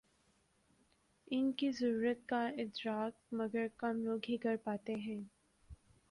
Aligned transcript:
ان 1.27 1.51
کی 1.51 1.71
ضرورت 1.71 2.25
کا 2.25 2.41
ادراک 2.57 3.33
مگر 3.33 3.67
کم 3.77 4.03
لوگ 4.03 4.19
ہی 4.29 4.37
کر 4.37 4.55
پاتے 4.63 4.95
ہیں۔ 4.95 5.21